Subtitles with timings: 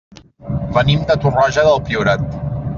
[0.77, 2.29] Venim de Torroja del Priorat.